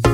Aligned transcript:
Hi 0.00 0.12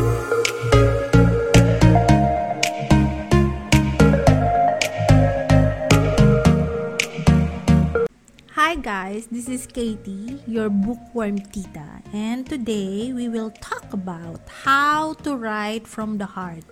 guys, 8.81 9.27
this 9.31 9.47
is 9.49 9.67
Katie, 9.67 10.43
your 10.47 10.71
bookworm 10.71 11.39
tita, 11.39 12.03
and 12.11 12.43
today 12.49 13.13
we 13.13 13.29
will 13.31 13.51
talk 13.63 13.93
about 13.93 14.41
how 14.49 15.15
to 15.23 15.37
write 15.37 15.87
from 15.87 16.19
the 16.19 16.27
heart. 16.27 16.67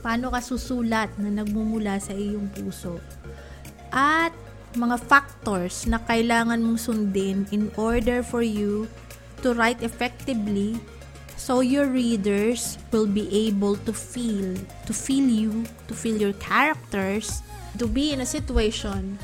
Paano 0.00 0.32
ka 0.32 0.40
susulat 0.40 1.12
na 1.20 1.42
nagmumula 1.42 2.00
sa 2.00 2.16
iyong 2.16 2.48
puso? 2.56 3.02
At 3.92 4.32
mga 4.78 4.96
factors 5.04 5.84
na 5.84 6.00
kailangan 6.00 6.64
mong 6.64 6.80
sundin 6.80 7.44
in 7.52 7.68
order 7.76 8.24
for 8.24 8.40
you 8.40 8.88
to 9.44 9.52
write 9.52 9.82
effectively 9.84 10.80
so 11.42 11.58
your 11.58 11.90
readers 11.90 12.78
will 12.94 13.10
be 13.10 13.26
able 13.50 13.74
to 13.82 13.90
feel, 13.90 14.54
to 14.86 14.94
feel 14.94 15.26
you, 15.26 15.66
to 15.90 15.94
feel 15.94 16.14
your 16.14 16.38
characters, 16.38 17.42
to 17.82 17.90
be 17.90 18.14
in 18.14 18.22
a 18.22 18.26
situation 18.26 19.18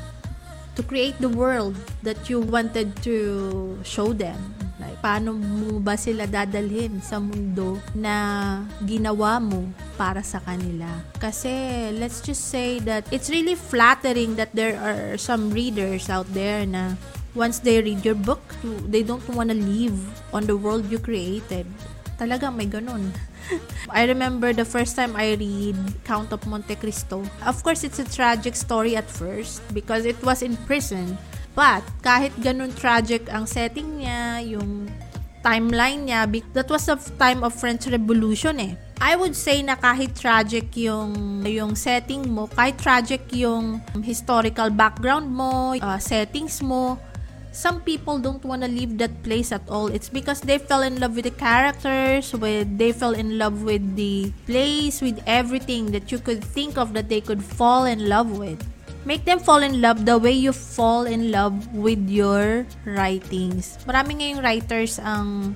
to 0.75 0.83
create 0.83 1.15
the 1.23 1.31
world 1.31 1.79
that 2.03 2.27
you 2.27 2.43
wanted 2.43 2.91
to 3.03 3.79
show 3.87 4.11
them. 4.11 4.35
Like, 4.79 4.99
paano 4.99 5.35
mo 5.35 5.79
ba 5.79 5.95
sila 5.95 6.27
dadalhin 6.27 6.99
sa 6.99 7.23
mundo 7.23 7.79
na 7.95 8.63
ginawa 8.83 9.39
mo 9.39 9.71
para 9.95 10.19
sa 10.19 10.43
kanila? 10.43 10.87
Kasi, 11.23 11.91
let's 11.95 12.19
just 12.19 12.51
say 12.51 12.83
that 12.83 13.07
it's 13.15 13.31
really 13.31 13.55
flattering 13.55 14.35
that 14.35 14.51
there 14.51 14.75
are 14.75 15.15
some 15.15 15.51
readers 15.55 16.11
out 16.11 16.27
there 16.35 16.67
na 16.67 16.99
once 17.35 17.59
they 17.59 17.79
read 17.79 18.03
your 18.03 18.15
book, 18.15 18.43
they 18.87 19.03
don't 19.03 19.23
want 19.31 19.51
to 19.51 19.55
live 19.55 19.99
on 20.35 20.47
the 20.47 20.55
world 20.55 20.87
you 20.91 20.99
created. 20.99 21.67
Talaga 22.19 22.51
may 22.51 22.67
ganun. 22.67 23.15
I 23.95 24.03
remember 24.03 24.51
the 24.51 24.67
first 24.67 24.99
time 24.99 25.15
I 25.15 25.39
read 25.39 25.79
Count 26.03 26.35
of 26.35 26.43
Monte 26.43 26.75
Cristo. 26.75 27.23
Of 27.47 27.63
course, 27.63 27.87
it's 27.87 28.03
a 28.03 28.05
tragic 28.05 28.59
story 28.59 28.99
at 28.99 29.07
first 29.07 29.63
because 29.71 30.03
it 30.03 30.19
was 30.19 30.43
in 30.43 30.59
prison. 30.67 31.15
But 31.55 31.81
kahit 32.03 32.35
ganun 32.43 32.75
tragic 32.75 33.31
ang 33.31 33.47
setting 33.47 34.03
niya, 34.03 34.43
yung 34.43 34.91
timeline 35.39 36.11
niya, 36.11 36.27
that 36.53 36.67
was 36.67 36.91
a 36.91 36.99
time 37.15 37.41
of 37.47 37.55
French 37.55 37.87
Revolution 37.87 38.59
eh. 38.59 38.75
I 38.99 39.15
would 39.15 39.31
say 39.31 39.63
na 39.63 39.79
kahit 39.79 40.11
tragic 40.11 40.75
yung 40.75 41.39
yung 41.47 41.71
setting 41.79 42.27
mo, 42.27 42.51
kahit 42.51 42.75
tragic 42.75 43.31
yung 43.31 43.79
historical 44.03 44.67
background 44.67 45.31
mo, 45.31 45.71
uh, 45.79 45.99
settings 46.03 46.59
mo, 46.59 46.99
some 47.51 47.81
people 47.81 48.19
don't 48.19 48.43
want 48.43 48.61
to 48.61 48.69
leave 48.69 48.97
that 48.99 49.23
place 49.23 49.51
at 49.51 49.63
all. 49.69 49.87
It's 49.87 50.09
because 50.09 50.41
they 50.41 50.57
fell 50.57 50.81
in 50.81 50.99
love 50.99 51.15
with 51.15 51.25
the 51.25 51.35
characters, 51.35 52.33
with 52.33 52.77
they 52.77 52.91
fell 52.91 53.13
in 53.13 53.37
love 53.37 53.63
with 53.63 53.95
the 53.95 54.31
place, 54.45 55.01
with 55.01 55.21
everything 55.25 55.91
that 55.91 56.11
you 56.11 56.19
could 56.19 56.43
think 56.43 56.77
of 56.77 56.93
that 56.93 57.09
they 57.09 57.21
could 57.21 57.43
fall 57.43 57.85
in 57.85 58.07
love 58.07 58.37
with. 58.37 58.61
Make 59.05 59.25
them 59.25 59.39
fall 59.39 59.63
in 59.63 59.81
love 59.81 60.05
the 60.05 60.17
way 60.17 60.33
you 60.33 60.51
fall 60.51 61.07
in 61.07 61.31
love 61.31 61.55
with 61.73 62.09
your 62.09 62.67
writings. 62.85 63.79
Marami 63.87 64.21
ngayong 64.21 64.43
writers 64.43 64.99
ang 64.99 65.55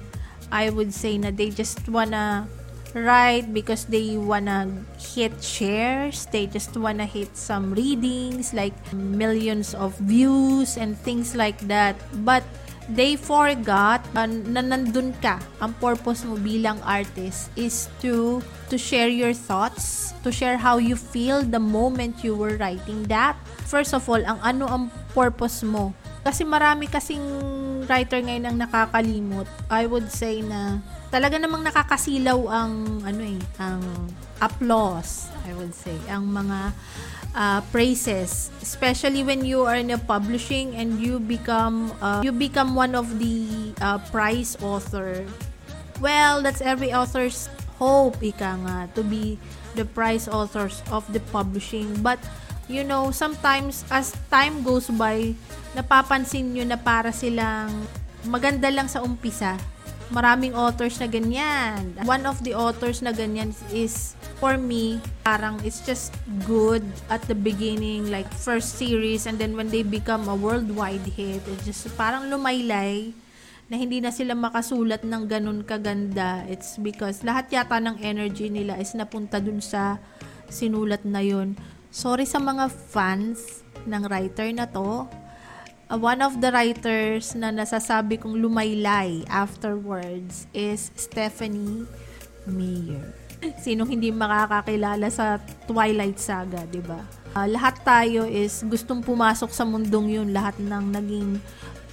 I 0.54 0.70
would 0.70 0.94
say 0.94 1.18
na 1.18 1.34
they 1.34 1.50
just 1.50 1.82
wanna 1.90 2.48
write 2.94 3.54
because 3.54 3.86
they 3.86 4.18
wanna 4.18 4.70
hit 4.98 5.34
shares. 5.44 6.26
They 6.30 6.46
just 6.48 6.78
wanna 6.78 7.06
hit 7.06 7.36
some 7.38 7.74
readings 7.74 8.54
like 8.54 8.74
millions 8.94 9.74
of 9.74 9.98
views 9.98 10.78
and 10.78 10.98
things 10.98 11.36
like 11.36 11.60
that. 11.68 11.98
But 12.26 12.46
they 12.90 13.16
forgot 13.16 14.04
uh, 14.16 14.28
na 14.28 14.62
nandun 14.62 15.16
ka. 15.22 15.40
Ang 15.64 15.74
purpose 15.82 16.24
mo 16.28 16.36
bilang 16.38 16.80
artist 16.84 17.50
is 17.56 17.88
to 18.04 18.44
to 18.70 18.76
share 18.78 19.10
your 19.10 19.34
thoughts 19.34 20.12
to 20.24 20.32
share 20.32 20.56
how 20.56 20.80
you 20.80 20.96
feel 20.96 21.44
the 21.44 21.60
moment 21.60 22.24
you 22.24 22.36
were 22.36 22.56
writing 22.58 23.04
that. 23.12 23.36
First 23.68 23.92
of 23.92 24.08
all 24.08 24.24
ang 24.24 24.40
ano 24.40 24.66
ang 24.68 24.84
purpose 25.12 25.64
mo? 25.64 25.92
Kasi 26.24 26.48
marami 26.48 26.88
kasing 26.88 27.24
writer 27.86 28.20
ngayon 28.20 28.46
ang 28.50 28.58
nakakalimot 28.64 29.48
I 29.68 29.86
would 29.86 30.10
say 30.10 30.42
na 30.44 30.82
talaga 31.14 31.38
namang 31.38 31.62
nakakasilaw 31.62 32.40
ang 32.50 33.06
ano 33.06 33.22
eh, 33.22 33.42
ang 33.62 33.86
applause, 34.42 35.30
I 35.46 35.54
would 35.54 35.78
say, 35.78 35.94
ang 36.10 36.26
mga 36.28 36.74
uh, 37.38 37.60
praises, 37.70 38.50
especially 38.66 39.22
when 39.22 39.46
you 39.46 39.64
are 39.64 39.78
in 39.78 39.94
a 39.94 40.02
publishing 40.02 40.74
and 40.74 40.98
you 40.98 41.22
become 41.22 41.94
uh, 42.02 42.26
you 42.26 42.34
become 42.34 42.74
one 42.74 42.98
of 42.98 43.22
the 43.22 43.72
uh, 43.78 44.02
prize 44.10 44.58
author. 44.66 45.22
Well, 46.02 46.42
that's 46.42 46.66
every 46.66 46.92
author's 46.92 47.48
hope, 47.78 48.18
ika 48.20 48.58
nga, 48.66 48.78
to 48.98 49.06
be 49.06 49.38
the 49.78 49.86
prize 49.86 50.26
authors 50.28 50.82
of 50.90 51.06
the 51.14 51.22
publishing. 51.30 52.02
But 52.02 52.18
you 52.74 52.82
know, 52.82 53.14
sometimes 53.14 53.86
as 53.94 54.18
time 54.34 54.66
goes 54.66 54.90
by, 54.90 55.38
napapansin 55.78 56.58
nyo 56.58 56.66
na 56.66 56.82
para 56.82 57.14
silang 57.14 57.70
maganda 58.26 58.74
lang 58.74 58.90
sa 58.90 59.06
umpisa 59.06 59.62
maraming 60.14 60.54
authors 60.54 61.02
na 61.02 61.10
ganyan. 61.10 61.98
One 62.06 62.30
of 62.30 62.38
the 62.46 62.54
authors 62.54 63.02
na 63.02 63.10
ganyan 63.10 63.50
is, 63.74 64.14
for 64.38 64.62
me, 64.62 65.02
parang 65.26 65.58
it's 65.66 65.82
just 65.82 66.14
good 66.46 66.86
at 67.10 67.26
the 67.26 67.34
beginning, 67.34 68.14
like 68.14 68.30
first 68.30 68.78
series, 68.78 69.26
and 69.26 69.42
then 69.42 69.58
when 69.58 69.74
they 69.74 69.82
become 69.82 70.30
a 70.30 70.38
worldwide 70.38 71.06
hit, 71.18 71.42
it's 71.50 71.66
just 71.66 71.90
parang 71.98 72.30
lumaylay 72.30 73.10
na 73.72 73.76
hindi 73.80 73.98
na 74.04 74.14
sila 74.14 74.38
makasulat 74.38 75.02
ng 75.02 75.24
ganun 75.26 75.66
kaganda. 75.66 76.46
It's 76.46 76.78
because 76.78 77.26
lahat 77.26 77.50
yata 77.50 77.82
ng 77.82 77.98
energy 78.06 78.54
nila 78.54 78.78
is 78.78 78.94
napunta 78.94 79.42
dun 79.42 79.66
sa 79.66 79.98
sinulat 80.46 81.02
na 81.10 81.26
yun. 81.26 81.58
Sorry 81.94 82.26
sa 82.26 82.42
mga 82.42 82.74
fans 82.74 83.62
ng 83.86 84.10
writer 84.10 84.50
na 84.50 84.66
to 84.66 85.06
uh, 85.06 85.94
one 85.94 86.26
of 86.26 86.42
the 86.42 86.50
writers 86.50 87.38
na 87.38 87.54
nasasabi 87.54 88.18
kong 88.18 88.42
lumaylay 88.42 89.22
afterwards 89.30 90.50
is 90.58 90.90
Stephanie 90.98 91.86
Meyer. 92.50 93.14
Sinong 93.62 93.94
hindi 93.94 94.10
makakakilala 94.10 95.06
sa 95.14 95.38
Twilight 95.70 96.18
Saga, 96.18 96.66
'di 96.66 96.82
ba? 96.82 97.06
Uh, 97.38 97.46
lahat 97.46 97.78
tayo 97.86 98.26
is 98.26 98.66
gustong 98.66 99.06
pumasok 99.06 99.54
sa 99.54 99.62
mundong 99.62 100.18
'yun, 100.18 100.34
lahat 100.34 100.58
ng 100.58 100.98
naging 100.98 101.38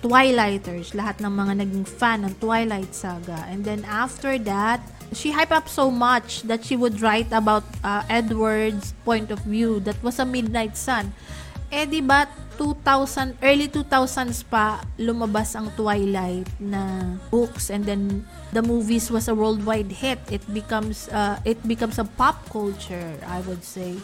Twilighters, 0.00 0.96
lahat 0.96 1.20
ng 1.20 1.28
mga 1.28 1.60
naging 1.60 1.84
fan 1.84 2.24
ng 2.24 2.32
Twilight 2.40 2.96
Saga. 2.96 3.44
And 3.52 3.68
then 3.68 3.84
after 3.84 4.40
that, 4.48 4.80
she 5.12 5.32
hyped 5.32 5.52
up 5.52 5.68
so 5.68 5.90
much 5.90 6.42
that 6.42 6.64
she 6.64 6.76
would 6.76 7.00
write 7.00 7.32
about 7.32 7.64
uh, 7.82 8.02
Edward's 8.08 8.94
point 9.04 9.30
of 9.30 9.40
view. 9.40 9.80
That 9.80 10.00
was 10.02 10.18
a 10.18 10.24
Midnight 10.24 10.76
Sun. 10.76 11.12
Eh, 11.70 11.86
di 11.86 12.02
ba, 12.02 12.26
2000, 12.58 13.38
early 13.40 13.70
2000s 13.70 14.44
pa, 14.44 14.82
lumabas 14.98 15.54
ang 15.56 15.70
Twilight 15.78 16.50
na 16.60 17.16
books 17.30 17.70
and 17.70 17.86
then 17.86 18.26
the 18.52 18.60
movies 18.60 19.08
was 19.08 19.30
a 19.30 19.34
worldwide 19.34 19.88
hit. 19.88 20.18
It 20.28 20.42
becomes, 20.52 21.08
uh, 21.08 21.38
it 21.46 21.62
becomes 21.64 21.96
a 21.98 22.04
pop 22.04 22.42
culture, 22.50 23.16
I 23.24 23.40
would 23.46 23.64
say. 23.64 23.96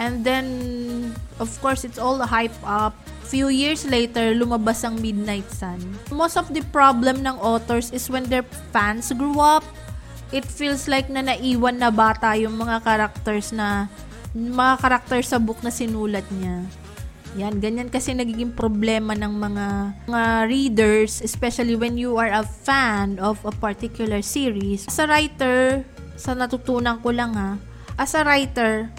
And 0.00 0.24
then, 0.24 1.14
of 1.38 1.52
course, 1.60 1.84
it's 1.84 2.00
all 2.00 2.16
hype 2.16 2.56
up. 2.64 2.96
Few 3.28 3.48
years 3.52 3.84
later, 3.84 4.32
lumabas 4.32 4.84
ang 4.84 5.00
Midnight 5.00 5.46
Sun. 5.52 5.80
Most 6.10 6.40
of 6.40 6.48
the 6.48 6.64
problem 6.72 7.20
ng 7.22 7.36
authors 7.38 7.92
is 7.92 8.08
when 8.08 8.24
their 8.24 8.44
fans 8.72 9.12
grew 9.12 9.36
up, 9.38 9.64
it 10.32 10.48
feels 10.48 10.88
like 10.88 11.12
na 11.12 11.20
naiwan 11.20 11.76
na 11.78 11.92
bata 11.92 12.32
yung 12.34 12.56
mga 12.56 12.80
characters 12.80 13.52
na 13.52 13.86
mga 14.32 14.80
characters 14.80 15.28
sa 15.28 15.36
book 15.36 15.60
na 15.60 15.68
sinulat 15.68 16.24
niya. 16.32 16.64
Yan, 17.32 17.60
ganyan 17.64 17.88
kasi 17.88 18.12
nagiging 18.12 18.52
problema 18.52 19.16
ng 19.16 19.32
mga, 19.32 19.66
mga 20.04 20.32
readers, 20.48 21.24
especially 21.24 21.76
when 21.76 21.96
you 21.96 22.20
are 22.20 22.28
a 22.28 22.44
fan 22.44 23.16
of 23.20 23.40
a 23.44 23.52
particular 23.52 24.20
series. 24.20 24.84
As 24.88 25.00
a 25.00 25.08
writer, 25.08 25.84
sa 26.16 26.36
natutunan 26.36 27.00
ko 27.00 27.08
lang 27.08 27.32
ha, 27.32 27.56
as 27.96 28.12
a 28.12 28.24
writer, 28.24 28.92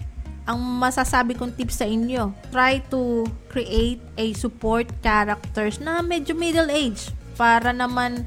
ang 0.49 0.57
masasabi 0.59 1.37
kong 1.37 1.53
tips 1.53 1.81
sa 1.81 1.87
inyo, 1.87 2.33
try 2.49 2.81
to 2.89 3.25
create 3.53 4.01
a 4.17 4.33
support 4.33 4.89
characters 5.05 5.77
na 5.77 6.01
medyo 6.01 6.33
middle 6.33 6.73
age 6.73 7.13
para 7.37 7.69
naman 7.69 8.25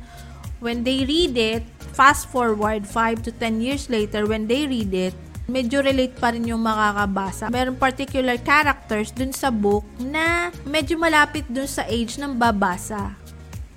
when 0.62 0.86
they 0.86 1.02
read 1.02 1.34
it, 1.34 1.66
fast 1.92 2.30
forward 2.32 2.88
5 2.88 3.22
to 3.26 3.30
10 3.30 3.60
years 3.60 3.86
later 3.86 4.26
when 4.26 4.48
they 4.48 4.66
read 4.66 4.90
it, 4.94 5.14
medyo 5.46 5.78
relate 5.82 6.14
pa 6.18 6.34
rin 6.34 6.46
yung 6.46 6.62
makakabasa. 6.62 7.50
Meron 7.50 7.78
particular 7.78 8.34
characters 8.42 9.14
dun 9.14 9.30
sa 9.30 9.50
book 9.54 9.86
na 10.02 10.50
medyo 10.66 10.98
malapit 10.98 11.46
dun 11.46 11.70
sa 11.70 11.86
age 11.86 12.18
ng 12.18 12.34
babasa. 12.34 13.14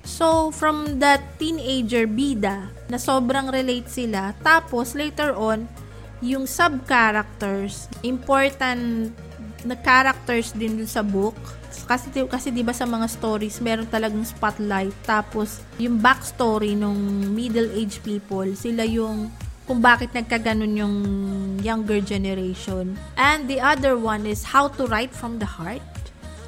So, 0.02 0.50
from 0.50 0.98
that 0.98 1.22
teenager 1.38 2.10
bida 2.10 2.72
na 2.90 2.98
sobrang 2.98 3.54
relate 3.54 3.86
sila, 3.86 4.34
tapos 4.42 4.98
later 4.98 5.30
on, 5.38 5.70
yung 6.20 6.44
sub-characters, 6.44 7.86
important 8.02 9.14
na 9.64 9.76
characters 9.78 10.52
din 10.52 10.82
sa 10.86 11.00
book. 11.04 11.36
Kasi, 11.86 12.10
kasi 12.26 12.48
di 12.54 12.62
ba 12.62 12.74
sa 12.74 12.86
mga 12.86 13.06
stories, 13.10 13.58
meron 13.58 13.86
talagang 13.86 14.22
spotlight. 14.22 14.94
Tapos, 15.06 15.62
yung 15.78 15.98
backstory 15.98 16.78
ng 16.78 17.30
middle-age 17.34 18.02
people, 18.02 18.46
sila 18.54 18.86
yung 18.86 19.30
kung 19.70 19.78
bakit 19.78 20.10
nagkaganon 20.10 20.74
yung 20.74 20.96
younger 21.62 22.02
generation. 22.02 22.98
And 23.14 23.46
the 23.46 23.62
other 23.62 23.94
one 23.94 24.26
is 24.26 24.42
how 24.42 24.66
to 24.74 24.82
write 24.90 25.14
from 25.14 25.38
the 25.38 25.46
heart. 25.46 25.86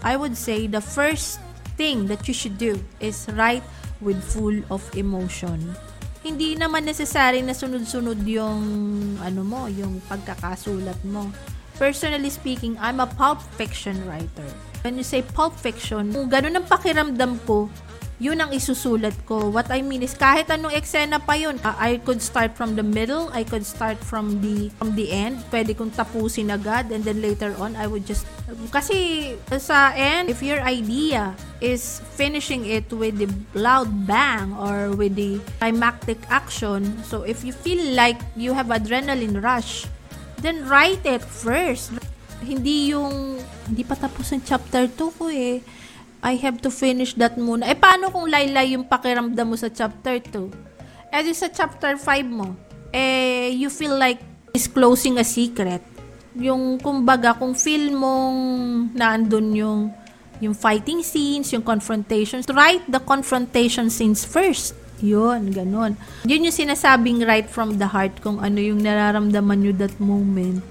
I 0.02 0.18
would 0.18 0.34
say 0.34 0.66
the 0.66 0.82
first 0.82 1.38
thing 1.78 2.10
that 2.10 2.26
you 2.26 2.34
should 2.34 2.58
do 2.58 2.82
is 2.98 3.30
write 3.38 3.62
with 4.02 4.18
full 4.18 4.58
of 4.74 4.82
emotion. 4.98 5.70
Hindi 6.26 6.58
naman 6.58 6.82
necessary 6.82 7.46
na 7.46 7.54
sunod-sunod 7.54 8.26
yung 8.26 8.62
ano 9.22 9.42
mo, 9.46 9.70
yung 9.70 10.02
pagkakasulat 10.10 10.98
mo. 11.06 11.30
Personally 11.82 12.30
speaking, 12.30 12.78
I'm 12.78 13.02
a 13.02 13.10
pulp 13.10 13.42
fiction 13.58 13.98
writer. 14.06 14.46
When 14.86 14.94
you 14.94 15.02
say 15.02 15.26
pulp 15.26 15.58
fiction, 15.58 16.14
kung 16.14 16.30
ganun 16.30 16.54
ang 16.54 16.70
pakiramdam 16.70 17.42
ko, 17.42 17.66
yun 18.22 18.38
ang 18.38 18.54
isusulat 18.54 19.18
ko. 19.26 19.50
What 19.50 19.66
I 19.66 19.82
mean 19.82 20.06
is 20.06 20.14
kahit 20.14 20.46
anong 20.46 20.78
eksena 20.78 21.18
pa 21.18 21.34
yun, 21.34 21.58
uh, 21.66 21.74
I 21.74 21.98
could 22.06 22.22
start 22.22 22.54
from 22.54 22.78
the 22.78 22.86
middle, 22.86 23.34
I 23.34 23.42
could 23.42 23.66
start 23.66 23.98
from 23.98 24.38
the 24.38 24.70
from 24.78 24.94
the 24.94 25.10
end. 25.10 25.42
Pwede 25.50 25.74
kong 25.74 25.90
tapusin 25.90 26.54
agad 26.54 26.94
and 26.94 27.02
then 27.02 27.18
later 27.18 27.50
on 27.58 27.74
I 27.74 27.90
would 27.90 28.06
just 28.06 28.30
kasi 28.70 29.34
sa 29.58 29.90
end, 29.98 30.30
if 30.30 30.38
your 30.38 30.62
idea 30.62 31.34
is 31.58 31.98
finishing 32.14 32.62
it 32.62 32.86
with 32.94 33.18
the 33.18 33.26
loud 33.58 33.90
bang 34.06 34.54
or 34.54 34.94
with 34.94 35.18
the 35.18 35.42
climactic 35.58 36.22
action, 36.30 36.94
so 37.02 37.26
if 37.26 37.42
you 37.42 37.50
feel 37.50 37.82
like 37.98 38.22
you 38.38 38.54
have 38.54 38.70
adrenaline 38.70 39.42
rush, 39.42 39.90
then 40.42 40.66
write 40.66 41.06
it 41.06 41.22
first. 41.22 41.94
Hindi 42.42 42.90
yung 42.90 43.38
hindi 43.70 43.86
pa 43.86 43.94
tapos 43.94 44.34
ang 44.34 44.42
chapter 44.42 44.90
2 44.90 45.18
ko 45.18 45.30
eh 45.30 45.62
I 46.22 46.38
have 46.38 46.62
to 46.62 46.70
finish 46.70 47.18
that 47.18 47.34
muna. 47.34 47.66
Eh, 47.66 47.74
paano 47.74 48.06
kung 48.14 48.30
laylay 48.30 48.78
yung 48.78 48.86
pakiramdam 48.86 49.42
mo 49.42 49.58
sa 49.58 49.66
chapter 49.66 50.22
2? 50.22 51.10
Eh, 51.10 51.34
sa 51.34 51.50
chapter 51.50 51.98
5 51.98 52.06
mo, 52.30 52.54
eh, 52.94 53.50
you 53.50 53.66
feel 53.66 53.98
like 53.98 54.22
disclosing 54.54 55.18
a 55.18 55.26
secret. 55.26 55.82
Yung, 56.38 56.78
kumbaga, 56.78 57.34
kung 57.34 57.58
feel 57.58 57.90
mong 57.90 58.38
naandun 58.94 59.50
yung, 59.50 59.80
yung 60.38 60.54
fighting 60.54 61.02
scenes, 61.02 61.50
yung 61.50 61.66
confrontations, 61.66 62.46
write 62.54 62.86
the 62.86 63.02
confrontation 63.02 63.90
scenes 63.90 64.22
first. 64.22 64.78
Yun, 65.02 65.50
ganun. 65.50 65.98
Yun 66.24 66.46
yung 66.46 66.54
sinasabing 66.54 67.26
right 67.26 67.50
from 67.50 67.76
the 67.82 67.90
heart 67.90 68.22
kung 68.22 68.38
ano 68.38 68.62
yung 68.62 68.80
nararamdaman 68.80 69.58
nyo 69.60 69.72
that 69.74 69.98
moment. 69.98 70.62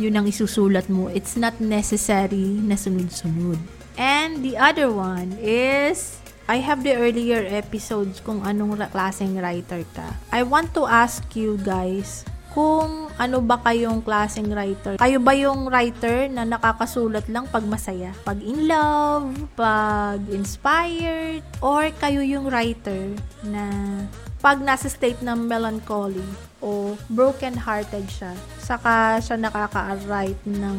Yun 0.00 0.16
ang 0.16 0.26
isusulat 0.28 0.88
mo. 0.88 1.12
It's 1.12 1.36
not 1.36 1.60
necessary 1.60 2.56
na 2.64 2.80
sunod-sunod. 2.80 3.60
And 3.96 4.44
the 4.44 4.56
other 4.56 4.88
one 4.92 5.36
is 5.40 6.20
I 6.48 6.60
have 6.64 6.84
the 6.84 6.94
earlier 6.94 7.42
episodes 7.42 8.20
kung 8.20 8.44
anong 8.44 8.80
klaseng 8.92 9.36
writer 9.40 9.82
ka. 9.96 10.16
I 10.32 10.44
want 10.44 10.76
to 10.76 10.84
ask 10.84 11.24
you 11.36 11.56
guys 11.60 12.24
kung 12.56 13.12
ano 13.20 13.44
ba 13.44 13.60
kayong 13.60 14.00
klaseng 14.00 14.48
writer. 14.48 14.96
Kayo 14.96 15.20
ba 15.20 15.36
yung 15.36 15.68
writer 15.68 16.32
na 16.32 16.48
nakakasulat 16.48 17.28
lang 17.28 17.44
pag 17.52 17.68
masaya? 17.68 18.16
Pag 18.24 18.40
in 18.40 18.64
love? 18.64 19.28
Pag 19.52 20.24
inspired? 20.32 21.44
Or 21.60 21.84
kayo 22.00 22.24
yung 22.24 22.48
writer 22.48 23.12
na 23.44 23.68
pag 24.40 24.64
nasa 24.64 24.88
state 24.88 25.20
ng 25.20 25.44
melancholy 25.44 26.24
o 26.64 26.96
broken-hearted 27.12 28.08
siya, 28.08 28.32
saka 28.56 29.20
siya 29.20 29.36
nakaka-write 29.36 30.40
ng 30.48 30.78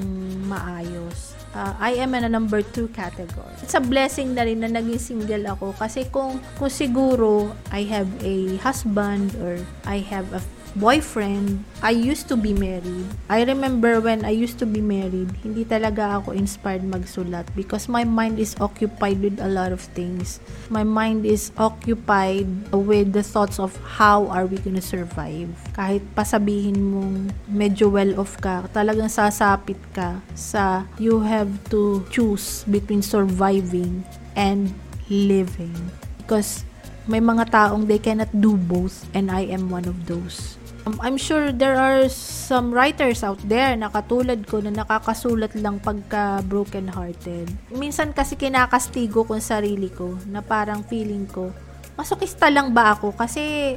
maayos 0.49 1.37
uh, 1.57 1.73
I 1.81 1.97
am 1.97 2.13
in 2.13 2.23
a 2.23 2.31
number 2.31 2.61
2 2.61 2.93
category. 2.93 3.53
It's 3.65 3.73
a 3.73 3.81
blessing 3.81 4.37
na 4.37 4.45
rin 4.45 4.61
na 4.61 4.69
naging 4.69 5.01
single 5.01 5.45
ako 5.49 5.73
kasi 5.73 6.05
kung, 6.13 6.37
kung 6.61 6.69
siguro 6.69 7.49
I 7.73 7.89
have 7.89 8.09
a 8.21 8.61
husband 8.61 9.33
or 9.41 9.57
I 9.89 10.05
have 10.05 10.29
a 10.37 10.41
boyfriend, 10.77 11.65
I 11.81 11.91
used 11.91 12.29
to 12.29 12.37
be 12.37 12.53
married. 12.53 13.09
I 13.29 13.41
remember 13.43 13.97
when 13.99 14.21
I 14.23 14.29
used 14.29 14.61
to 14.61 14.69
be 14.69 14.79
married, 14.79 15.33
hindi 15.41 15.65
talaga 15.65 16.21
ako 16.21 16.37
inspired 16.37 16.85
magsulat 16.85 17.49
because 17.57 17.89
my 17.89 18.05
mind 18.05 18.37
is 18.37 18.53
occupied 18.61 19.17
with 19.19 19.41
a 19.41 19.49
lot 19.49 19.73
of 19.73 19.81
things. 19.97 20.37
My 20.69 20.85
mind 20.85 21.25
is 21.25 21.49
occupied 21.57 22.45
with 22.69 23.17
the 23.17 23.25
thoughts 23.25 23.57
of 23.57 23.73
how 23.97 24.29
are 24.29 24.45
we 24.45 24.61
gonna 24.61 24.85
survive. 24.85 25.49
Kahit 25.73 26.05
pasabihin 26.13 26.77
mong 26.77 27.33
medyo 27.49 27.89
well 27.89 28.13
off 28.21 28.37
ka, 28.37 28.69
talagang 28.69 29.09
sasapit 29.09 29.81
ka 29.97 30.21
sa 30.37 30.85
you 31.01 31.25
have 31.25 31.49
to 31.73 32.05
choose 32.13 32.61
between 32.69 33.01
surviving 33.01 34.05
and 34.37 34.77
living. 35.09 35.73
Because 36.21 36.61
may 37.07 37.23
mga 37.23 37.49
taong 37.49 37.87
they 37.87 37.97
cannot 37.97 38.29
do 38.35 38.59
both 38.59 39.07
and 39.15 39.31
I 39.31 39.47
am 39.49 39.71
one 39.71 39.87
of 39.87 40.05
those. 40.05 40.56
I'm 41.03 41.19
sure 41.19 41.51
there 41.51 41.75
are 41.75 42.07
some 42.07 42.71
writers 42.71 43.19
out 43.19 43.41
there 43.43 43.75
na 43.75 43.91
katulad 43.91 44.47
ko 44.47 44.63
na 44.63 44.71
nakakasulat 44.71 45.51
lang 45.59 45.83
pagka 45.83 46.39
broken 46.47 46.87
hearted. 46.87 47.51
Minsan 47.73 48.15
kasi 48.15 48.39
kinakastigo 48.39 49.27
ko 49.27 49.35
sarili 49.43 49.91
ko 49.91 50.15
na 50.31 50.39
parang 50.39 50.87
feeling 50.87 51.27
ko, 51.27 51.51
masokista 51.99 52.47
lang 52.47 52.71
ba 52.71 52.95
ako? 52.95 53.11
Kasi 53.11 53.75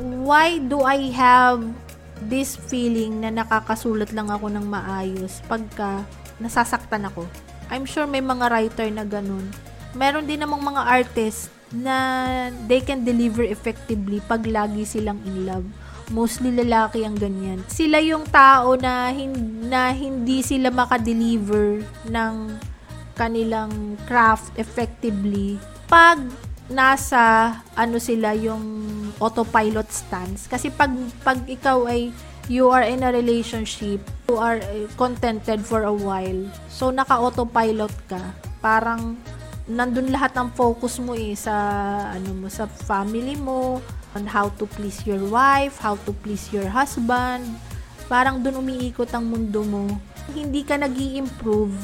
why 0.00 0.56
do 0.56 0.80
I 0.80 1.12
have 1.12 1.60
this 2.24 2.56
feeling 2.56 3.20
na 3.20 3.28
nakakasulat 3.28 4.16
lang 4.16 4.32
ako 4.32 4.48
ng 4.48 4.64
maayos 4.64 5.44
pagka 5.44 6.08
nasasaktan 6.40 7.04
ako? 7.12 7.28
I'm 7.68 7.84
sure 7.84 8.08
may 8.08 8.24
mga 8.24 8.48
writer 8.48 8.88
na 8.88 9.04
ganun. 9.04 9.44
Meron 9.92 10.24
din 10.24 10.40
namang 10.40 10.62
mga 10.62 10.82
artist 10.88 11.52
na 11.74 11.96
they 12.70 12.78
can 12.78 13.02
deliver 13.02 13.42
effectively 13.42 14.22
pag 14.24 14.46
lagi 14.46 14.86
silang 14.86 15.18
in 15.26 15.44
love 15.44 15.66
mostly 16.10 16.54
lalaki 16.54 17.02
ang 17.02 17.18
ganyan. 17.18 17.62
Sila 17.66 17.98
yung 17.98 18.26
tao 18.28 18.78
na, 18.78 19.10
hin- 19.10 19.66
na 19.66 19.90
hindi 19.90 20.42
sila 20.42 20.70
makadeliver 20.70 21.82
ng 22.06 22.34
kanilang 23.16 23.96
craft 24.04 24.52
effectively. 24.60 25.56
Pag 25.88 26.20
nasa 26.66 27.54
ano 27.78 27.96
sila 28.02 28.34
yung 28.34 28.62
autopilot 29.22 29.86
stance. 29.88 30.50
Kasi 30.50 30.68
pag 30.68 30.90
pag 31.22 31.40
ikaw 31.46 31.86
ay 31.86 32.10
you 32.46 32.70
are 32.70 32.86
in 32.86 33.02
a 33.02 33.10
relationship 33.10 33.98
you 34.30 34.38
are 34.38 34.58
eh, 34.58 34.86
contented 34.98 35.62
for 35.62 35.86
a 35.86 35.94
while. 35.94 36.42
So 36.68 36.90
naka 36.90 37.16
autopilot 37.16 37.94
ka. 38.10 38.20
Parang 38.58 39.16
nandun 39.66 40.14
lahat 40.14 40.34
ng 40.38 40.54
focus 40.54 41.02
mo 41.02 41.14
eh 41.14 41.34
sa 41.34 41.54
ano 42.14 42.30
mo 42.34 42.46
sa 42.46 42.70
family 42.70 43.34
mo 43.34 43.82
on 44.16 44.24
how 44.24 44.48
to 44.56 44.64
please 44.64 45.04
your 45.04 45.20
wife, 45.28 45.76
how 45.76 46.00
to 46.08 46.16
please 46.24 46.48
your 46.48 46.72
husband. 46.72 47.44
Parang 48.08 48.40
doon 48.40 48.64
umiikot 48.64 49.12
ang 49.12 49.28
mundo 49.28 49.60
mo. 49.60 49.84
Hindi 50.32 50.64
ka 50.64 50.80
nag 50.80 50.96
improve 50.96 51.76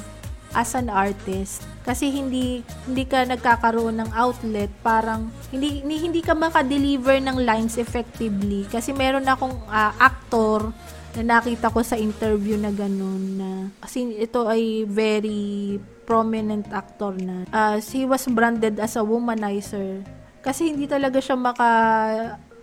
as 0.53 0.77
an 0.77 0.93
artist 0.93 1.65
kasi 1.83 2.13
hindi 2.13 2.61
hindi 2.87 3.05
ka 3.09 3.25
nagkakaroon 3.27 3.99
ng 4.05 4.11
outlet 4.15 4.71
parang 4.85 5.33
hindi 5.51 5.83
hindi, 5.83 5.97
hindi 5.99 6.21
ka 6.21 6.37
maka-deliver 6.37 7.19
ng 7.19 7.43
lines 7.43 7.81
effectively 7.81 8.69
kasi 8.69 8.93
meron 8.93 9.27
akong 9.27 9.57
uh, 9.67 9.93
actor 9.99 10.71
na 11.19 11.41
nakita 11.41 11.69
ko 11.69 11.81
sa 11.85 11.97
interview 11.99 12.57
na 12.57 12.71
ganun 12.73 13.23
na 13.37 13.51
kasi 13.83 14.17
ito 14.17 14.47
ay 14.47 14.87
very 14.87 15.77
prominent 16.05 16.69
actor 16.71 17.17
na 17.17 17.49
uh, 17.51 17.77
he 17.83 18.05
was 18.07 18.25
branded 18.31 18.79
as 18.79 18.95
a 18.95 19.03
womanizer 19.03 20.05
kasi 20.43 20.75
hindi 20.75 20.91
talaga 20.91 21.23
siya 21.23 21.39
maka 21.39 21.71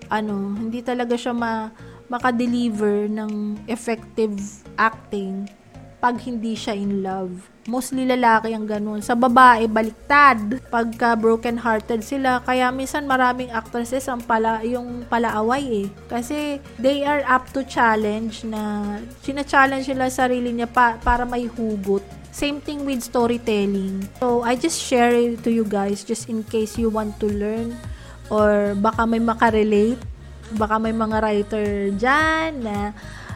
ano, 0.09 0.57
hindi 0.57 0.81
talaga 0.83 1.15
siya 1.15 1.31
ma, 1.31 1.71
maka-deliver 2.09 3.05
ng 3.07 3.63
effective 3.69 4.35
acting 4.75 5.45
pag 5.99 6.15
hindi 6.23 6.55
siya 6.55 6.73
in 6.73 7.03
love. 7.03 7.29
Mostly 7.69 8.07
lalaki 8.07 8.55
ang 8.55 8.65
ganun. 8.65 9.03
Sa 9.03 9.13
babae, 9.13 9.67
baliktad. 9.69 10.57
Pagka 10.71 11.13
broken-hearted 11.19 12.01
sila, 12.01 12.41
kaya 12.41 12.71
minsan 12.73 13.05
maraming 13.05 13.51
actresses 13.53 14.07
ang 14.09 14.23
pala, 14.23 14.63
yung 14.65 15.05
palaaway 15.05 15.85
eh. 15.85 15.87
Kasi 16.09 16.57
they 16.81 17.03
are 17.03 17.21
up 17.27 17.51
to 17.53 17.61
challenge 17.67 18.47
na, 18.47 18.97
sina-challenge 19.21 19.91
nila 19.91 20.09
sarili 20.09 20.55
niya 20.55 20.71
pa, 20.71 20.97
para 21.03 21.27
may 21.27 21.45
hugot 21.45 22.01
Same 22.29 22.61
thing 22.61 22.85
with 22.85 23.01
storytelling. 23.01 24.05
So, 24.21 24.45
I 24.45 24.53
just 24.53 24.77
share 24.77 25.13
it 25.13 25.41
to 25.43 25.51
you 25.51 25.65
guys 25.65 26.05
just 26.05 26.29
in 26.29 26.45
case 26.45 26.77
you 26.77 26.93
want 26.93 27.17
to 27.19 27.27
learn 27.27 27.73
or 28.29 28.77
baka 28.77 29.09
may 29.09 29.17
makarelate. 29.17 29.97
Baka 30.53 30.77
may 30.81 30.93
mga 30.93 31.17
writer 31.21 31.67
dyan 31.93 32.65
na 32.65 32.93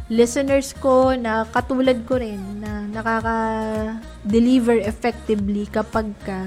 listeners 0.10 0.74
ko 0.78 1.14
na 1.18 1.46
katulad 1.46 2.06
ko 2.06 2.18
rin 2.22 2.42
na 2.62 2.86
nakaka-deliver 2.90 4.82
effectively 4.86 5.66
kapag 5.70 6.10
ka 6.26 6.46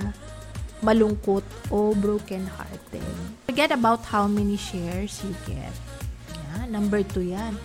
malungkot 0.82 1.42
o 1.70 1.94
broken-hearted. 1.98 3.14
Forget 3.46 3.74
about 3.74 4.06
how 4.06 4.26
many 4.30 4.58
shares 4.58 5.22
you 5.22 5.34
get. 5.46 5.74
Yan, 6.54 6.70
number 6.74 7.02
two 7.02 7.26
yan 7.26 7.58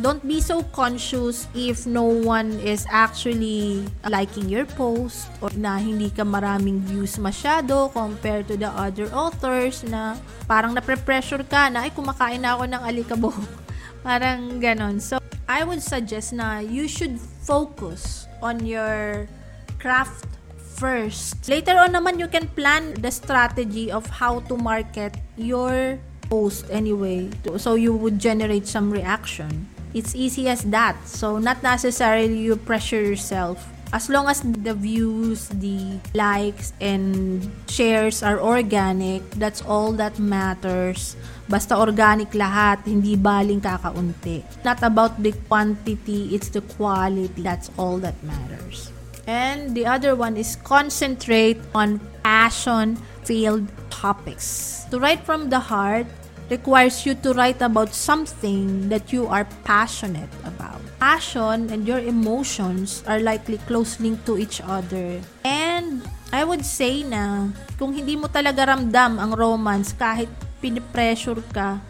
don't 0.00 0.24
be 0.24 0.40
so 0.40 0.64
conscious 0.72 1.44
if 1.52 1.84
no 1.84 2.08
one 2.08 2.56
is 2.64 2.88
actually 2.88 3.84
liking 4.08 4.48
your 4.48 4.64
post 4.64 5.28
or 5.44 5.52
na 5.52 5.76
hindi 5.76 6.08
ka 6.08 6.24
maraming 6.24 6.80
views 6.80 7.20
masyado 7.20 7.92
compared 7.92 8.48
to 8.48 8.56
the 8.56 8.70
other 8.72 9.10
authors 9.12 9.84
na 9.84 10.16
parang 10.48 10.72
napre-pressure 10.72 11.44
ka 11.44 11.68
na 11.68 11.84
ay 11.84 11.92
kumakain 11.92 12.40
na 12.40 12.56
ako 12.56 12.64
ng 12.64 12.82
alikabok 12.88 13.36
Parang 14.02 14.58
ganon. 14.58 14.98
So, 14.98 15.22
I 15.46 15.62
would 15.62 15.78
suggest 15.78 16.34
na 16.34 16.58
you 16.58 16.90
should 16.90 17.22
focus 17.46 18.26
on 18.42 18.66
your 18.66 19.30
craft 19.78 20.26
first. 20.58 21.46
Later 21.46 21.78
on 21.78 21.94
naman, 21.94 22.18
you 22.18 22.26
can 22.26 22.50
plan 22.58 22.98
the 22.98 23.14
strategy 23.14 23.94
of 23.94 24.02
how 24.10 24.42
to 24.50 24.58
market 24.58 25.14
your 25.38 26.02
post 26.26 26.66
anyway. 26.66 27.30
So, 27.62 27.78
you 27.78 27.94
would 27.94 28.18
generate 28.18 28.66
some 28.66 28.90
reaction. 28.90 29.70
It's 29.94 30.14
easy 30.14 30.48
as 30.48 30.62
that. 30.72 30.96
So, 31.06 31.38
not 31.38 31.62
necessarily 31.62 32.38
you 32.38 32.56
pressure 32.56 33.00
yourself 33.00 33.72
as 33.92 34.08
long 34.08 34.26
as 34.26 34.40
the 34.40 34.72
views, 34.72 35.52
the 35.52 36.00
likes, 36.16 36.72
and 36.80 37.44
shares 37.68 38.24
are 38.24 38.40
organic, 38.40 39.20
that's 39.36 39.60
all 39.60 39.92
that 40.00 40.18
matters. 40.18 41.14
Basta 41.46 41.76
organic 41.76 42.32
lahat, 42.32 42.88
hindi 42.88 43.20
baling 43.20 43.60
kakaunti. 43.60 44.40
Not 44.64 44.80
about 44.82 45.20
the 45.20 45.36
quantity, 45.46 46.32
it's 46.32 46.48
the 46.48 46.64
quality. 46.80 47.28
That's 47.44 47.68
all 47.76 48.00
that 48.00 48.16
matters. 48.24 48.88
And 49.28 49.76
the 49.76 49.84
other 49.84 50.16
one 50.16 50.40
is 50.40 50.56
concentrate 50.64 51.60
on 51.76 52.00
passion-filled 52.24 53.68
topics. 53.92 54.82
To 54.90 54.98
write 54.98 55.20
from 55.22 55.52
the 55.52 55.60
heart 55.60 56.08
requires 56.50 57.04
you 57.06 57.14
to 57.20 57.34
write 57.34 57.60
about 57.62 57.94
something 57.94 58.88
that 58.88 59.12
you 59.12 59.26
are 59.26 59.46
passionate 59.62 60.32
about 60.42 60.82
passion 61.02 61.66
and 61.74 61.82
your 61.82 61.98
emotions 61.98 63.02
are 63.10 63.18
likely 63.18 63.58
close 63.66 63.98
linked 63.98 64.22
to 64.22 64.38
each 64.38 64.62
other. 64.62 65.18
And 65.42 66.06
I 66.30 66.46
would 66.46 66.62
say 66.62 67.02
na 67.02 67.50
kung 67.74 67.90
hindi 67.90 68.14
mo 68.14 68.30
talaga 68.30 68.70
ramdam 68.70 69.18
ang 69.18 69.34
romance 69.34 69.90
kahit 69.98 70.30
pinipressure 70.62 71.42
ka 71.50 71.82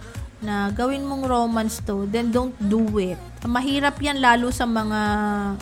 na 0.42 0.68
gawin 0.74 1.06
mong 1.06 1.24
romance 1.24 1.78
to, 1.86 2.04
then 2.10 2.34
don't 2.34 2.54
do 2.58 2.84
it. 2.98 3.16
Mahirap 3.42 3.98
yan 3.98 4.22
lalo 4.22 4.50
sa 4.54 4.66
mga 4.66 5.00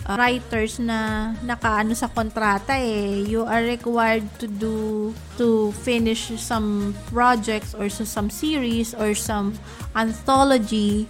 uh, 0.04 0.16
writers 0.16 0.80
na 0.80 1.30
nakaano 1.44 1.96
sa 1.96 2.08
kontrata 2.08 2.76
eh. 2.76 3.24
You 3.24 3.48
are 3.48 3.64
required 3.64 4.24
to 4.40 4.48
do 4.48 4.76
to 5.40 5.72
finish 5.84 6.32
some 6.36 6.92
projects 7.08 7.72
or 7.72 7.88
so 7.88 8.04
some 8.04 8.28
series 8.28 8.92
or 8.92 9.16
some 9.16 9.56
anthology 9.96 11.08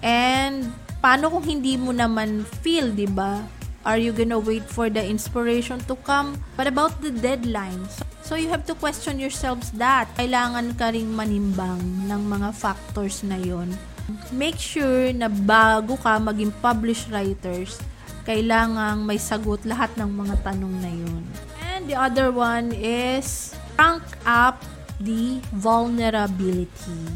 and 0.00 0.72
paano 1.04 1.28
kung 1.28 1.44
hindi 1.44 1.76
mo 1.76 1.92
naman 1.92 2.48
feel, 2.64 2.92
'di 2.92 3.08
ba? 3.12 3.44
Are 3.86 4.00
you 4.00 4.10
gonna 4.10 4.40
wait 4.40 4.66
for 4.66 4.90
the 4.90 5.04
inspiration 5.04 5.78
to 5.86 5.94
come? 6.02 6.42
What 6.58 6.66
about 6.66 6.98
the 6.98 7.14
deadlines? 7.14 8.02
So 8.02 8.15
you 8.34 8.50
have 8.50 8.66
to 8.66 8.74
question 8.74 9.22
yourselves 9.22 9.70
that. 9.78 10.10
Kailangan 10.18 10.74
ka 10.74 10.90
ring 10.90 11.14
manimbang 11.14 12.10
ng 12.10 12.22
mga 12.26 12.50
factors 12.58 13.22
na 13.22 13.38
yon. 13.38 13.70
Make 14.34 14.58
sure 14.58 15.14
na 15.14 15.30
bago 15.30 15.94
ka 15.94 16.18
maging 16.18 16.50
published 16.58 17.06
writers, 17.14 17.78
kailangang 18.26 19.06
may 19.06 19.22
sagot 19.22 19.62
lahat 19.62 19.94
ng 19.94 20.10
mga 20.10 20.42
tanong 20.42 20.74
na 20.82 20.90
yon. 20.90 21.22
And 21.70 21.86
the 21.86 21.94
other 21.94 22.34
one 22.34 22.74
is 22.74 23.54
rank 23.78 24.02
up 24.26 24.58
the 24.98 25.38
vulnerability. 25.54 27.06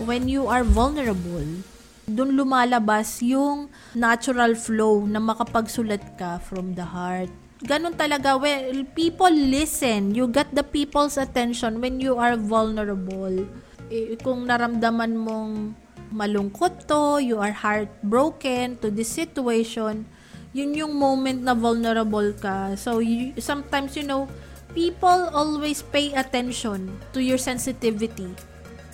When 0.00 0.32
you 0.32 0.48
are 0.48 0.64
vulnerable, 0.64 1.60
doon 2.08 2.40
lumalabas 2.40 3.20
yung 3.20 3.68
natural 3.92 4.56
flow 4.56 5.04
na 5.04 5.20
makapagsulat 5.20 6.16
ka 6.16 6.40
from 6.40 6.72
the 6.72 6.88
heart. 6.88 7.41
Ganon 7.62 7.94
talaga. 7.94 8.34
Well, 8.34 8.82
people 8.98 9.30
listen. 9.30 10.18
You 10.18 10.26
get 10.26 10.50
the 10.50 10.66
people's 10.66 11.14
attention 11.14 11.78
when 11.78 12.02
you 12.02 12.18
are 12.18 12.34
vulnerable. 12.34 13.46
Eh, 13.86 14.18
kung 14.18 14.50
naramdaman 14.50 15.14
mong 15.14 15.78
malungkot 16.12 16.90
to, 16.90 17.22
you 17.22 17.40
are 17.40 17.54
heartbroken 17.54 18.76
to 18.84 18.92
this 18.92 19.08
situation, 19.08 20.04
yun 20.52 20.76
yung 20.76 20.92
moment 20.92 21.40
na 21.40 21.56
vulnerable 21.56 22.36
ka. 22.36 22.76
So, 22.76 23.00
you, 23.00 23.32
sometimes, 23.40 23.96
you 23.96 24.04
know, 24.04 24.28
people 24.76 25.32
always 25.32 25.80
pay 25.80 26.12
attention 26.12 27.00
to 27.16 27.24
your 27.24 27.40
sensitivity 27.40 28.28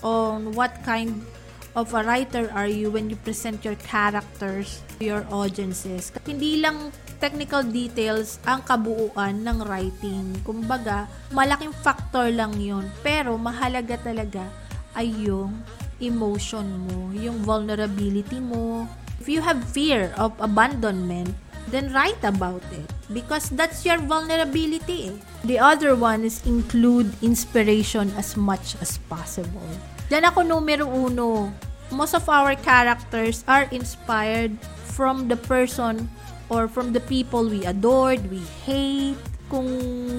on 0.02 0.54
what 0.54 0.70
kind 0.86 1.26
of 1.74 1.94
a 1.94 2.02
writer 2.02 2.50
are 2.54 2.70
you 2.70 2.90
when 2.90 3.10
you 3.10 3.16
present 3.22 3.66
your 3.66 3.78
characters 3.82 4.82
to 4.98 5.04
your 5.04 5.22
audiences. 5.30 6.10
Hindi 6.26 6.62
lang 6.62 6.94
technical 7.18 7.62
details 7.62 8.38
ang 8.46 8.62
kabuuan 8.62 9.42
ng 9.42 9.62
writing. 9.66 10.38
Kumbaga, 10.42 11.10
malaking 11.34 11.74
factor 11.84 12.30
lang 12.30 12.56
yun. 12.58 12.86
Pero 13.02 13.34
mahalaga 13.36 13.98
talaga 14.00 14.46
ay 14.94 15.10
yung 15.26 15.62
emotion 15.98 16.66
mo, 16.86 17.10
yung 17.14 17.42
vulnerability 17.42 18.38
mo. 18.38 18.86
If 19.18 19.26
you 19.26 19.42
have 19.42 19.62
fear 19.74 20.14
of 20.14 20.34
abandonment, 20.38 21.34
then 21.68 21.92
write 21.92 22.22
about 22.24 22.64
it 22.72 22.86
because 23.12 23.50
that's 23.52 23.84
your 23.84 23.98
vulnerability. 23.98 25.12
Eh. 25.12 25.16
The 25.44 25.58
other 25.60 25.92
one 25.98 26.24
is 26.24 26.40
include 26.48 27.12
inspiration 27.20 28.14
as 28.16 28.38
much 28.38 28.78
as 28.80 28.96
possible. 29.10 29.68
Diyan 30.08 30.32
ako 30.32 30.40
numero 30.48 30.88
uno 30.88 31.52
most 31.90 32.14
of 32.14 32.28
our 32.28 32.54
characters 32.56 33.44
are 33.48 33.68
inspired 33.72 34.56
from 34.84 35.28
the 35.28 35.36
person 35.36 36.08
or 36.48 36.68
from 36.68 36.92
the 36.92 37.00
people 37.00 37.48
we 37.48 37.64
adored, 37.64 38.24
we 38.28 38.40
hate. 38.64 39.20
Kung 39.48 39.64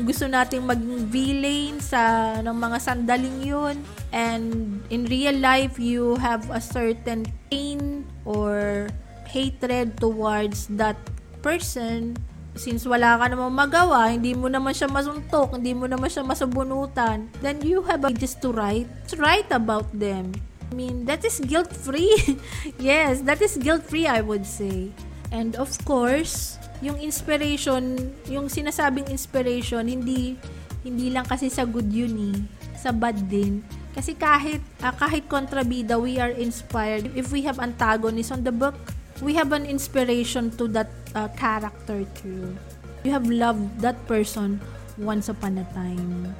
gusto 0.09 0.25
nating 0.25 0.65
maging 0.65 1.05
villain 1.05 1.77
sa 1.77 2.33
ng 2.41 2.57
mga 2.57 2.77
sandaling 2.81 3.45
yun, 3.45 3.77
and 4.09 4.81
in 4.89 5.05
real 5.05 5.37
life, 5.37 5.77
you 5.77 6.17
have 6.17 6.49
a 6.49 6.57
certain 6.57 7.29
pain 7.53 8.09
or 8.25 8.89
hatred 9.29 10.01
towards 10.01 10.65
that 10.73 10.97
person, 11.45 12.17
since 12.57 12.89
wala 12.89 13.21
ka 13.21 13.29
namang 13.29 13.53
magawa, 13.53 14.09
hindi 14.09 14.33
mo 14.33 14.49
naman 14.49 14.73
siya 14.73 14.89
masuntok, 14.89 15.53
hindi 15.53 15.77
mo 15.77 15.85
naman 15.85 16.09
siya 16.09 16.25
masabunutan, 16.25 17.29
then 17.45 17.61
you 17.61 17.85
have 17.85 18.01
a 18.01 18.09
just 18.09 18.41
to 18.41 18.49
write, 18.49 18.89
to 19.05 19.13
write 19.21 19.47
about 19.53 19.85
them. 19.93 20.33
I 20.69 20.75
mean, 20.75 21.05
that 21.05 21.25
is 21.25 21.41
guilt-free. 21.41 22.37
yes, 22.77 23.21
that 23.25 23.41
is 23.41 23.57
guilt-free, 23.57 24.05
I 24.05 24.21
would 24.21 24.45
say. 24.45 24.93
And 25.29 25.53
of 25.57 25.73
course, 25.85 26.57
yung 26.81 26.97
inspiration, 26.97 28.13
yung 28.25 28.49
sinasabing 28.49 29.09
inspiration, 29.11 29.85
hindi 29.85 30.39
hindi 30.81 31.11
lang 31.11 31.27
kasi 31.27 31.51
sa 31.51 31.67
good 31.67 31.91
yun 31.91 32.15
eh. 32.33 32.37
Sa 32.79 32.95
bad 32.95 33.27
din. 33.27 33.61
Kasi 33.91 34.15
kahit 34.15 34.63
uh, 34.79 34.95
kahit 34.95 35.27
kontrabida, 35.27 35.99
we 35.99 36.17
are 36.17 36.31
inspired. 36.31 37.11
If 37.13 37.35
we 37.35 37.43
have 37.43 37.59
antagonist 37.59 38.31
on 38.31 38.47
the 38.47 38.53
book, 38.53 38.77
we 39.19 39.35
have 39.35 39.51
an 39.51 39.67
inspiration 39.67 40.49
to 40.55 40.71
that 40.71 40.89
uh, 41.13 41.27
character 41.35 42.07
too. 42.15 42.55
You 43.03 43.11
have 43.11 43.27
loved 43.27 43.83
that 43.83 43.99
person 44.07 44.63
once 44.99 45.27
upon 45.27 45.59
a 45.59 45.67
time. 45.75 46.31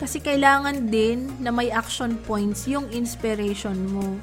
Kasi 0.00 0.18
kailangan 0.18 0.90
din 0.90 1.30
na 1.38 1.54
may 1.54 1.70
action 1.70 2.18
points 2.26 2.66
yung 2.66 2.90
inspiration 2.90 3.76
mo. 3.92 4.18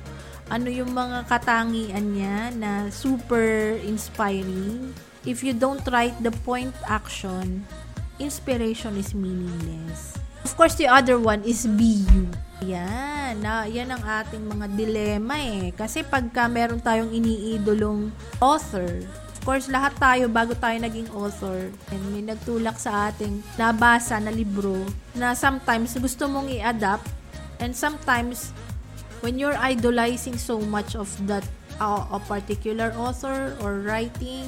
Ano 0.50 0.66
yung 0.66 0.98
mga 0.98 1.30
katangian 1.30 2.10
niya 2.10 2.50
na 2.58 2.90
super 2.90 3.78
inspiring. 3.86 4.98
If 5.22 5.46
you 5.46 5.54
don't 5.54 5.86
write 5.94 6.18
the 6.26 6.34
point 6.42 6.74
action, 6.90 7.70
inspiration 8.18 8.98
is 8.98 9.14
meaningless. 9.14 10.18
Of 10.42 10.58
course, 10.58 10.74
the 10.74 10.90
other 10.90 11.22
one 11.22 11.46
is 11.46 11.70
be 11.70 12.02
you. 12.10 12.26
Yan, 12.66 13.46
na, 13.46 13.70
yan 13.70 13.94
ang 13.94 14.02
ating 14.02 14.42
mga 14.42 14.66
dilema 14.74 15.38
eh. 15.38 15.70
Kasi 15.70 16.02
pagka 16.02 16.50
meron 16.50 16.82
tayong 16.82 17.14
iniidolong 17.14 18.10
author, 18.42 19.06
Of 19.40 19.48
course, 19.48 19.72
lahat 19.72 19.96
tayo 19.96 20.28
bago 20.28 20.52
tayo 20.52 20.76
naging 20.84 21.08
author, 21.16 21.72
and 21.96 22.02
may 22.12 22.20
nagtulak 22.20 22.76
sa 22.76 23.08
ating 23.08 23.40
nabasa 23.56 24.20
na 24.20 24.36
libro 24.36 24.84
na 25.16 25.32
sometimes 25.32 25.96
gusto 25.96 26.28
mong 26.28 26.52
i-adapt 26.52 27.08
and 27.64 27.72
sometimes 27.72 28.52
when 29.22 29.38
you're 29.40 29.58
idolizing 29.58 30.38
so 30.38 30.60
much 30.60 30.96
of 30.96 31.10
that 31.28 31.46
uh, 31.80 32.06
a 32.12 32.20
particular 32.20 32.92
author 32.96 33.56
or 33.64 33.84
writing, 33.84 34.48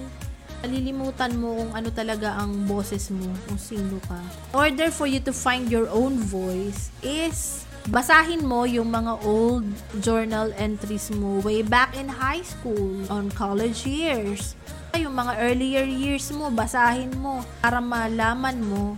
nalilimutan 0.62 1.36
mo 1.38 1.58
kung 1.64 1.72
ano 1.74 1.90
talaga 1.90 2.38
ang 2.38 2.68
boses 2.70 3.10
mo, 3.10 3.26
kung 3.50 3.58
sino 3.58 3.98
ka. 4.06 4.20
Order 4.54 4.94
for 4.94 5.10
you 5.10 5.20
to 5.24 5.34
find 5.34 5.68
your 5.68 5.90
own 5.90 6.20
voice 6.22 6.94
is 7.02 7.66
basahin 7.90 8.46
mo 8.46 8.70
yung 8.70 8.94
mga 8.94 9.26
old 9.26 9.66
journal 10.06 10.54
entries 10.56 11.10
mo 11.10 11.42
way 11.42 11.66
back 11.66 11.98
in 11.98 12.06
high 12.06 12.46
school, 12.46 13.02
on 13.10 13.34
college 13.34 13.90
years 13.90 14.54
yung 15.02 15.18
mga 15.18 15.34
earlier 15.42 15.86
years 15.88 16.30
mo, 16.30 16.54
basahin 16.54 17.10
mo 17.18 17.42
para 17.60 17.82
malaman 17.82 18.58
mo 18.62 18.96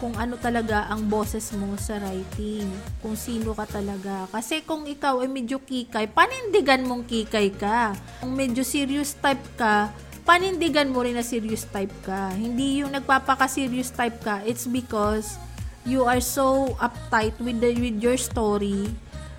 kung 0.00 0.16
ano 0.16 0.40
talaga 0.40 0.88
ang 0.88 1.04
boses 1.06 1.52
mo 1.52 1.76
sa 1.76 2.00
writing. 2.00 2.64
Kung 3.04 3.14
sino 3.14 3.52
ka 3.52 3.68
talaga. 3.68 4.24
Kasi 4.32 4.64
kung 4.64 4.88
ikaw 4.88 5.20
ay 5.20 5.28
medyo 5.28 5.60
kikay, 5.60 6.08
panindigan 6.08 6.88
mong 6.88 7.04
kikay 7.04 7.52
ka. 7.52 7.92
Kung 8.24 8.32
medyo 8.32 8.64
serious 8.64 9.12
type 9.20 9.44
ka, 9.60 9.92
panindigan 10.24 10.88
mo 10.88 11.04
rin 11.04 11.20
na 11.20 11.22
serious 11.22 11.68
type 11.68 11.92
ka. 12.00 12.32
Hindi 12.32 12.80
yung 12.80 12.96
nagpapaka-serious 12.96 13.92
type 13.92 14.16
ka, 14.24 14.40
it's 14.48 14.64
because 14.64 15.36
you 15.84 16.08
are 16.08 16.20
so 16.24 16.72
uptight 16.80 17.36
with, 17.40 17.60
the, 17.60 17.76
with 17.76 18.00
your 18.00 18.16
story 18.16 18.88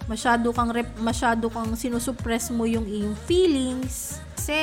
masyado 0.10 0.50
kang 0.51 0.72
rep, 0.74 0.89
masyado 1.00 1.48
kang 1.48 1.72
sinusuppress 1.77 2.50
mo 2.51 2.65
yung 2.65 2.84
iyong 2.84 3.15
feelings 3.30 4.18
kasi 4.36 4.58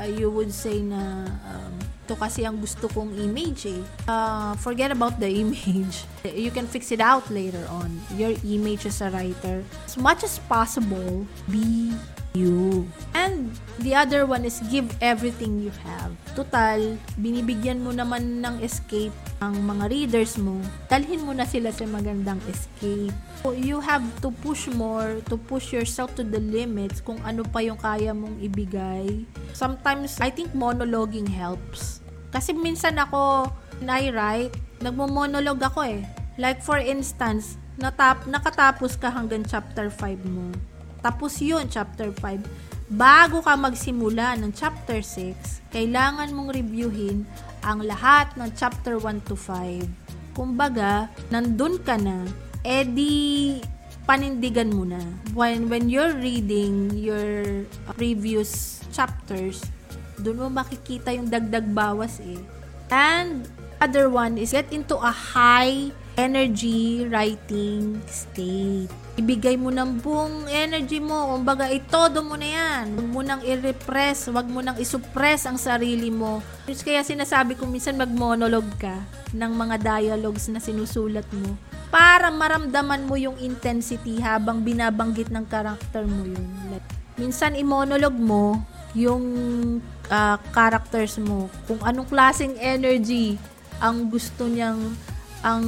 uh, 0.00 0.08
you 0.08 0.32
would 0.32 0.50
say 0.50 0.80
na 0.80 1.28
um, 1.44 1.74
to 2.06 2.14
kasi 2.18 2.42
ang 2.42 2.58
gusto 2.58 2.88
kong 2.90 3.14
image 3.18 3.70
eh. 3.70 3.82
Uh, 4.06 4.54
forget 4.58 4.90
about 4.90 5.18
the 5.22 5.30
image. 5.42 6.04
You 6.26 6.50
can 6.50 6.66
fix 6.66 6.90
it 6.90 7.00
out 7.00 7.26
later 7.30 7.62
on. 7.70 8.00
Your 8.14 8.34
image 8.46 8.86
as 8.86 9.00
a 9.00 9.10
writer. 9.10 9.62
As 9.86 9.96
much 9.96 10.22
as 10.22 10.38
possible, 10.50 11.26
be 11.50 11.94
you. 12.34 12.88
And 13.14 13.52
the 13.78 13.94
other 13.94 14.24
one 14.26 14.44
is 14.44 14.60
give 14.72 14.88
everything 15.00 15.60
you 15.60 15.72
have. 15.84 16.12
Total, 16.34 16.96
binibigyan 17.20 17.84
mo 17.84 17.92
naman 17.92 18.40
ng 18.40 18.60
escape 18.64 19.14
ang 19.42 19.58
mga 19.58 19.90
readers 19.90 20.38
mo. 20.38 20.62
Dalhin 20.86 21.26
mo 21.26 21.34
na 21.34 21.42
sila 21.42 21.74
sa 21.74 21.82
magandang 21.82 22.38
escape. 22.46 23.10
So, 23.42 23.50
you 23.50 23.82
have 23.82 24.06
to 24.22 24.30
push 24.30 24.70
more, 24.70 25.18
to 25.26 25.34
push 25.34 25.74
yourself 25.74 26.14
to 26.14 26.22
the 26.22 26.38
limits 26.38 27.02
kung 27.02 27.18
ano 27.26 27.42
pa 27.42 27.58
yung 27.58 27.74
kaya 27.74 28.14
mong 28.14 28.38
ibigay. 28.38 29.26
Sometimes, 29.50 30.22
I 30.22 30.30
think 30.30 30.54
monologuing 30.54 31.26
helps. 31.26 31.98
Kasi 32.30 32.54
minsan 32.54 33.02
ako, 33.02 33.50
I 33.82 34.14
write, 34.14 34.54
nagmo-monologue 34.78 35.66
ako 35.66 35.82
eh. 35.90 36.06
Like 36.38 36.62
for 36.62 36.78
instance, 36.78 37.58
natap 37.74 38.30
nakatapos 38.30 38.94
ka 38.94 39.10
hanggang 39.10 39.42
chapter 39.42 39.90
5 39.90 40.22
mo 40.30 40.54
tapos 41.02 41.42
yun, 41.42 41.66
chapter 41.66 42.14
5. 42.14 42.94
Bago 42.94 43.42
ka 43.42 43.58
magsimula 43.58 44.38
ng 44.38 44.54
chapter 44.54 45.02
6, 45.02 45.74
kailangan 45.74 46.30
mong 46.30 46.54
reviewin 46.54 47.26
ang 47.62 47.86
lahat 47.86 48.34
ng 48.34 48.50
chapter 48.58 48.98
1 48.98 49.26
to 49.26 49.38
5. 49.38 50.34
Kumbaga, 50.34 51.06
nandun 51.30 51.78
ka 51.80 51.94
na, 51.96 52.26
edi 52.66 53.58
panindigan 54.02 54.70
mo 54.74 54.82
na. 54.82 55.00
When, 55.32 55.70
when 55.70 55.86
you're 55.86 56.14
reading 56.14 56.90
your 56.98 57.64
previous 57.94 58.82
chapters, 58.90 59.62
doon 60.18 60.46
mo 60.46 60.46
makikita 60.50 61.14
yung 61.14 61.30
dagdag 61.30 61.70
bawas 61.70 62.18
eh. 62.22 62.38
And 62.90 63.46
other 63.78 64.10
one 64.10 64.38
is 64.38 64.54
get 64.54 64.70
into 64.74 64.98
a 64.98 65.10
high 65.10 65.90
energy 66.16 67.08
writing 67.08 68.00
state. 68.04 68.90
Ibigay 69.16 69.60
mo 69.60 69.68
ng 69.68 70.00
buong 70.00 70.48
energy 70.48 71.00
mo. 71.00 71.36
Kumbaga, 71.36 71.68
itodo 71.68 72.24
mo 72.24 72.36
na 72.36 72.48
yan. 72.48 72.96
Huwag 72.96 73.08
mo 73.12 73.20
nang 73.20 73.42
i-repress. 73.44 74.32
Huwag 74.32 74.48
mo 74.48 74.64
nang 74.64 74.80
isuppress 74.80 75.44
ang 75.44 75.60
sarili 75.60 76.08
mo. 76.08 76.40
Kaya 76.64 77.04
sinasabi 77.04 77.56
ko 77.56 77.68
minsan 77.68 78.00
mag-monologue 78.00 78.72
ka 78.80 78.96
ng 79.32 79.52
mga 79.52 79.76
dialogues 79.80 80.48
na 80.52 80.60
sinusulat 80.60 81.28
mo 81.32 81.56
para 81.92 82.32
maramdaman 82.32 83.04
mo 83.04 83.20
yung 83.20 83.36
intensity 83.36 84.16
habang 84.20 84.64
binabanggit 84.64 85.28
ng 85.28 85.44
karakter 85.44 86.08
mo 86.08 86.24
yun. 86.24 86.48
Minsan 87.20 87.52
i-monologue 87.52 88.16
mo 88.16 88.56
yung 88.96 89.24
uh, 90.08 90.36
characters 90.52 91.20
mo 91.20 91.52
kung 91.68 91.80
anong 91.84 92.08
klaseng 92.08 92.56
energy 92.60 93.36
ang 93.80 94.08
gusto 94.08 94.48
niyang 94.48 94.96
ang 95.42 95.64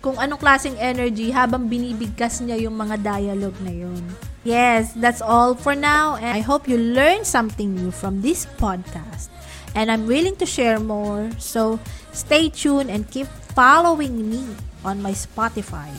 kung 0.00 0.16
anong 0.16 0.40
klaseng 0.40 0.76
energy 0.80 1.28
habang 1.30 1.68
binibigkas 1.68 2.40
niya 2.40 2.56
yung 2.56 2.76
mga 2.76 3.04
dialogue 3.04 3.56
na 3.60 3.72
yun. 3.72 4.02
Yes, 4.46 4.96
that's 4.96 5.20
all 5.20 5.52
for 5.54 5.76
now 5.76 6.16
and 6.16 6.32
I 6.32 6.40
hope 6.40 6.68
you 6.70 6.80
learned 6.80 7.28
something 7.28 7.76
new 7.76 7.92
from 7.92 8.24
this 8.24 8.48
podcast. 8.56 9.28
And 9.76 9.92
I'm 9.92 10.08
willing 10.08 10.40
to 10.40 10.48
share 10.48 10.80
more, 10.80 11.28
so 11.36 11.76
stay 12.16 12.48
tuned 12.48 12.88
and 12.88 13.04
keep 13.04 13.28
following 13.52 14.24
me 14.24 14.40
on 14.80 15.04
my 15.04 15.12
Spotify 15.12 15.92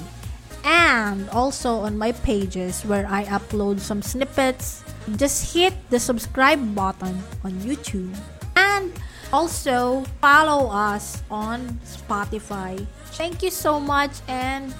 and 0.65 1.29
also 1.29 1.85
on 1.85 1.93
my 1.93 2.11
pages 2.25 2.81
where 2.83 3.05
I 3.05 3.29
upload 3.29 3.79
some 3.79 4.01
snippets. 4.01 4.81
Just 5.15 5.53
hit 5.53 5.77
the 5.93 6.01
subscribe 6.01 6.59
button 6.73 7.21
on 7.45 7.53
YouTube 7.61 8.11
and 8.57 8.91
also 9.31 10.03
follow 10.21 10.69
us 10.69 11.21
on 11.29 11.79
Spotify. 11.83 12.85
Thank 13.17 13.43
you 13.43 13.51
so 13.51 13.79
much 13.79 14.11
and 14.27 14.73